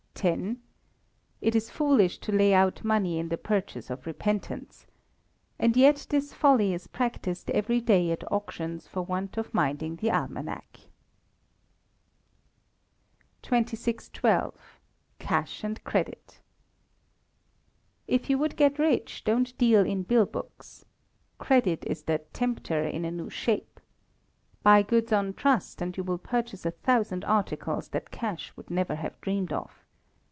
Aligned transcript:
"It 1.41 1.55
is 1.55 1.71
foolish 1.71 2.19
to 2.19 2.31
lay 2.31 2.53
out 2.53 2.83
money 2.83 3.17
in 3.17 3.29
the 3.29 3.39
purchase 3.39 3.89
of 3.89 4.05
repentance;" 4.05 4.85
and 5.57 5.75
yet 5.75 6.05
this 6.11 6.31
folly 6.31 6.75
is 6.75 6.85
practised 6.85 7.49
every 7.49 7.81
day 7.81 8.11
at 8.11 8.31
auctions 8.31 8.85
for 8.87 9.01
want 9.01 9.37
of 9.37 9.51
minding 9.51 9.95
the 9.95 10.09
Almanack. 10.11 10.81
2612. 13.41 14.53
Cash 15.17 15.63
and 15.63 15.83
Credit. 15.83 16.39
If 18.07 18.29
you 18.29 18.37
would 18.37 18.55
get 18.55 18.77
rich, 18.77 19.23
don't 19.23 19.57
deal 19.57 19.83
in 19.83 20.03
bill 20.03 20.27
books. 20.27 20.85
Credit 21.39 21.83
is 21.87 22.03
the 22.03 22.19
"Tempter 22.31 22.83
in 22.83 23.05
a 23.05 23.09
new 23.11 23.31
shape." 23.31 23.79
Buy 24.61 24.83
goods 24.83 25.11
on 25.11 25.33
trust, 25.33 25.81
and 25.81 25.97
you 25.97 26.03
will 26.03 26.19
purchase 26.19 26.63
a 26.63 26.69
thousand 26.69 27.25
articles 27.25 27.87
that 27.87 28.11
cash 28.11 28.53
would 28.55 28.69
never 28.69 28.93
have 28.93 29.19
dreamed 29.21 29.51
of. 29.51 29.79